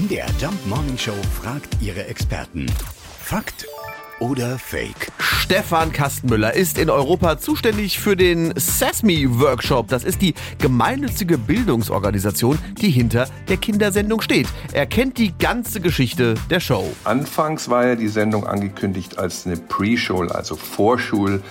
MDR 0.00 0.28
Jump 0.40 0.66
Morning 0.66 0.96
Show 0.96 1.12
fragt 1.42 1.76
ihre 1.82 2.06
Experten. 2.06 2.64
Fakt 3.22 3.66
oder 4.18 4.58
Fake? 4.58 5.12
Stefan 5.18 5.92
Kastenmüller 5.92 6.54
ist 6.54 6.78
in 6.78 6.88
Europa 6.88 7.38
zuständig 7.38 7.98
für 7.98 8.16
den 8.16 8.54
SESMI 8.56 9.26
Workshop. 9.40 9.88
Das 9.88 10.04
ist 10.04 10.22
die 10.22 10.32
gemeinnützige 10.58 11.36
Bildungsorganisation, 11.36 12.58
die 12.80 12.88
hinter 12.88 13.28
der 13.50 13.58
Kindersendung 13.58 14.22
steht. 14.22 14.46
Er 14.72 14.86
kennt 14.86 15.18
die 15.18 15.36
ganze 15.36 15.82
Geschichte 15.82 16.34
der 16.48 16.60
Show. 16.60 16.90
Anfangs 17.04 17.68
war 17.68 17.86
ja 17.86 17.94
die 17.94 18.08
Sendung 18.08 18.46
angekündigt 18.46 19.18
als 19.18 19.44
eine 19.44 19.58
Pre-Show, 19.58 20.22
also 20.28 20.56
Vorschul. 20.56 21.42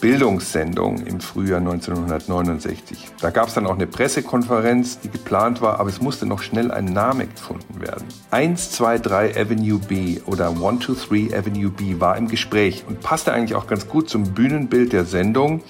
Bildungssendung 0.00 1.04
im 1.06 1.20
Frühjahr 1.20 1.58
1969. 1.58 3.06
Da 3.20 3.30
gab 3.30 3.48
es 3.48 3.54
dann 3.54 3.66
auch 3.66 3.74
eine 3.74 3.88
Pressekonferenz, 3.88 5.00
die 5.00 5.08
geplant 5.08 5.60
war, 5.60 5.80
aber 5.80 5.88
es 5.88 6.00
musste 6.00 6.24
noch 6.24 6.40
schnell 6.40 6.70
ein 6.70 6.84
Name 6.84 7.26
gefunden 7.26 7.80
werden. 7.80 8.04
123 8.30 9.36
Avenue 9.36 9.80
B 9.80 10.20
oder 10.24 10.50
123 10.50 11.36
Avenue 11.36 11.70
B 11.70 11.98
war 11.98 12.16
im 12.16 12.28
Gespräch 12.28 12.84
und 12.86 13.00
passte 13.00 13.32
eigentlich 13.32 13.56
auch 13.56 13.66
ganz 13.66 13.88
gut 13.88 14.08
zum 14.08 14.34
Bühnenbild 14.34 14.92
der 14.92 15.04
Sendung 15.04 15.62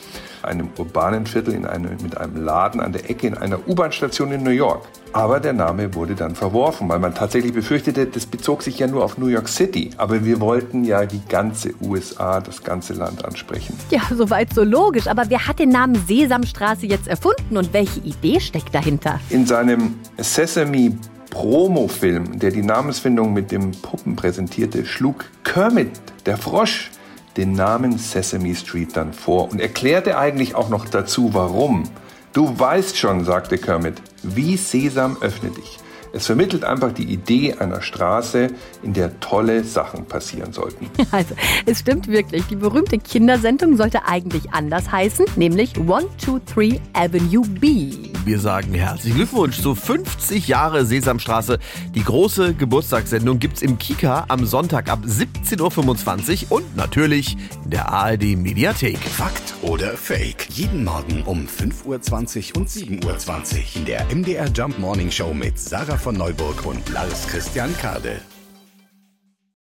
einem 0.49 0.71
urbanen 0.77 1.27
Viertel 1.27 1.55
in 1.55 1.67
eine, 1.67 1.91
mit 2.03 2.17
einem 2.17 2.43
Laden 2.43 2.81
an 2.81 2.93
der 2.93 3.09
Ecke 3.09 3.29
in 3.29 3.35
einer 3.35 3.69
U-Bahn-Station 3.69 4.33
in 4.33 4.43
New 4.43 4.51
York. 4.51 4.83
Aber 5.13 5.41
der 5.41 5.53
Name 5.53 5.95
wurde 5.95 6.15
dann 6.15 6.35
verworfen, 6.35 6.89
weil 6.89 6.99
man 6.99 7.15
tatsächlich 7.15 7.53
befürchtete, 7.53 8.07
das 8.07 8.27
bezog 8.27 8.63
sich 8.63 8.79
ja 8.79 8.87
nur 8.87 9.05
auf 9.05 9.19
New 9.19 9.27
York 9.27 9.49
City. 9.49 9.91
Aber 9.97 10.25
wir 10.25 10.41
wollten 10.41 10.85
ja 10.85 11.07
die 11.07 11.23
ganze 11.29 11.75
USA, 11.81 12.41
das 12.41 12.63
ganze 12.63 12.95
Land 12.95 13.25
ansprechen. 13.25 13.79
Ja, 13.91 14.03
soweit 14.15 14.53
so 14.53 14.65
logisch. 14.65 15.07
Aber 15.07 15.25
wer 15.29 15.47
hat 15.47 15.59
den 15.59 15.71
Namen 15.71 15.95
Sesamstraße 15.95 16.87
jetzt 16.87 17.09
erfunden 17.09 17.57
und 17.57 17.73
welche 17.73 18.01
Idee 18.01 18.41
steckt 18.41 18.75
dahinter? 18.75 19.21
In 19.31 19.47
seinem 19.47 19.95
Sesame 20.17 20.99
Promo-Film, 21.31 22.39
der 22.39 22.51
die 22.51 22.63
Namensfindung 22.63 23.33
mit 23.33 23.51
dem 23.51 23.73
Puppen 23.73 24.17
präsentierte, 24.17 24.85
schlug 24.87 25.27
Kermit, 25.45 25.91
der 26.27 26.37
Frosch, 26.37 26.91
den 27.39 27.53
Namen 27.53 27.97
Sesame 27.97 28.55
Street 28.55 28.97
dann 28.97 29.15
vor 29.15 29.51
und 29.51 29.61
erklärte 29.61 30.19
eigentlich 30.19 30.55
auch 30.57 30.69
noch 30.69 30.85
dazu, 30.87 31.33
warum. 31.33 31.85
Du 32.33 32.59
weißt 32.59 32.99
schon, 32.99 33.25
sagte 33.25 33.57
Kermit, 33.59 34.03
wie 34.23 34.57
Sesam 34.57 35.17
öffne 35.21 35.51
dich. 35.51 35.79
Es 36.13 36.27
vermittelt 36.27 36.65
einfach 36.65 36.93
die 36.93 37.05
Idee 37.05 37.55
einer 37.55 37.81
Straße, 37.81 38.49
in 38.83 38.93
der 38.93 39.21
tolle 39.21 39.63
Sachen 39.63 40.07
passieren 40.07 40.53
sollten. 40.53 40.91
Also, 41.11 41.35
es 41.65 41.81
stimmt 41.81 42.09
wirklich. 42.09 42.45
Die 42.47 42.57
berühmte 42.57 42.99
Kindersendung 42.99 43.77
sollte 43.77 44.05
eigentlich 44.07 44.51
anders 44.53 44.91
heißen, 44.91 45.25
nämlich 45.37 45.77
123 45.77 46.81
Avenue 46.93 47.47
B. 47.47 47.93
Wir 48.29 48.41
sagen 48.41 48.75
herzlichen 48.75 49.17
Glückwunsch 49.17 49.59
zu 49.59 49.75
50 49.75 50.49
Jahre 50.49 50.85
Sesamstraße. 50.85 51.59
Die 51.95 52.05
große 52.05 52.53
Geburtstagssendung 52.53 53.39
gibt's 53.39 53.63
im 53.63 53.79
Kika 53.79 54.27
am 54.29 54.45
Sonntag 54.45 54.91
ab 54.91 54.99
17.25 55.03 56.51
Uhr 56.51 56.59
und 56.59 56.77
natürlich 56.77 57.39
in 57.65 57.71
der 57.71 57.89
ARD 57.89 58.37
Mediathek. 58.37 58.99
Fakt 58.99 59.55
oder 59.63 59.97
Fake? 59.97 60.47
Jeden 60.51 60.85
Morgen 60.85 61.23
um 61.23 61.47
5.20 61.47 62.53
Uhr 62.53 62.59
und 62.59 62.69
7.20 62.69 63.07
Uhr 63.07 63.77
in 63.77 63.85
der 63.87 64.05
MDR 64.15 64.49
Jump 64.49 64.79
Morning 64.79 65.11
Show 65.11 65.33
mit 65.33 65.59
Sarah 65.59 65.97
von 65.97 66.15
Neuburg 66.15 66.67
und 66.67 66.87
Lars 66.91 67.27
Christian 67.29 67.75
Kade. 67.79 68.21